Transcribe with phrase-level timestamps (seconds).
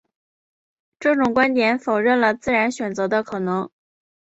[0.99, 3.69] 这种观点否认了自然选择的可能。